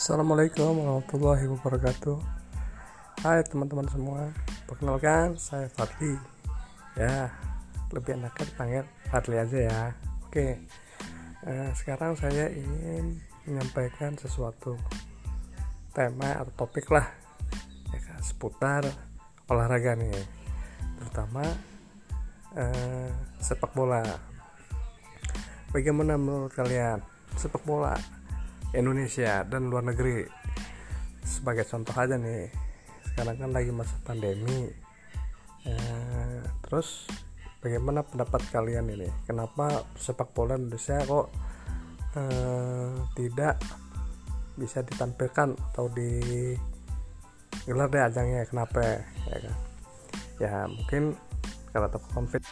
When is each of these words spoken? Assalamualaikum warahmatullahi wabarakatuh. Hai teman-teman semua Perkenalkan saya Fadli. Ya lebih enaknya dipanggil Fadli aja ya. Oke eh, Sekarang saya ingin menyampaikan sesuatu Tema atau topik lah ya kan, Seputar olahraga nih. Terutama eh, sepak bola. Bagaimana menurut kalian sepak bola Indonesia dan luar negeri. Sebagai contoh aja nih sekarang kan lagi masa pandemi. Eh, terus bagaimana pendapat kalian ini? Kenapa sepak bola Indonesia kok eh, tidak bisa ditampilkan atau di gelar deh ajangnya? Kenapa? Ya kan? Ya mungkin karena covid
Assalamualaikum 0.00 0.80
warahmatullahi 0.80 1.44
wabarakatuh. 1.44 2.16
Hai 3.20 3.44
teman-teman 3.44 3.84
semua 3.84 4.32
Perkenalkan 4.64 5.36
saya 5.36 5.68
Fadli. 5.68 6.16
Ya 6.96 7.28
lebih 7.92 8.16
enaknya 8.16 8.48
dipanggil 8.48 8.84
Fadli 9.12 9.36
aja 9.36 9.58
ya. 9.60 9.80
Oke 10.24 10.56
eh, 11.44 11.68
Sekarang 11.76 12.16
saya 12.16 12.48
ingin 12.48 13.20
menyampaikan 13.44 14.16
sesuatu 14.16 14.80
Tema 15.92 16.32
atau 16.32 16.64
topik 16.64 16.88
lah 16.88 17.04
ya 17.92 18.00
kan, 18.00 18.24
Seputar 18.24 18.88
olahraga 19.52 20.00
nih. 20.00 20.16
Terutama 20.96 21.44
eh, 22.56 23.12
sepak 23.36 23.76
bola. 23.76 24.00
Bagaimana 25.76 26.16
menurut 26.16 26.56
kalian 26.56 27.04
sepak 27.36 27.60
bola 27.68 28.00
Indonesia 28.74 29.42
dan 29.46 29.66
luar 29.66 29.86
negeri. 29.86 30.26
Sebagai 31.26 31.66
contoh 31.66 31.94
aja 31.94 32.14
nih 32.16 32.50
sekarang 33.10 33.36
kan 33.36 33.50
lagi 33.50 33.70
masa 33.74 33.96
pandemi. 34.06 34.70
Eh, 35.66 36.40
terus 36.64 37.04
bagaimana 37.60 38.06
pendapat 38.06 38.40
kalian 38.54 38.88
ini? 38.94 39.10
Kenapa 39.26 39.84
sepak 39.98 40.32
bola 40.32 40.56
Indonesia 40.56 41.02
kok 41.04 41.26
eh, 42.16 42.94
tidak 43.18 43.60
bisa 44.56 44.84
ditampilkan 44.86 45.56
atau 45.72 45.90
di 45.90 46.10
gelar 47.66 47.90
deh 47.90 48.02
ajangnya? 48.02 48.46
Kenapa? 48.46 49.04
Ya 49.28 49.36
kan? 49.42 49.56
Ya 50.40 50.54
mungkin 50.70 51.18
karena 51.70 51.88
covid 51.90 52.42